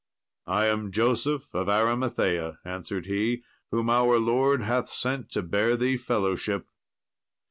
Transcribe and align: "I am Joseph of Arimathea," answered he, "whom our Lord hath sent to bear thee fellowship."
"I 0.47 0.65
am 0.65 0.89
Joseph 0.91 1.53
of 1.53 1.69
Arimathea," 1.69 2.57
answered 2.65 3.05
he, 3.05 3.43
"whom 3.69 3.87
our 3.91 4.17
Lord 4.17 4.63
hath 4.63 4.89
sent 4.89 5.29
to 5.33 5.43
bear 5.43 5.75
thee 5.77 5.95
fellowship." 5.95 6.65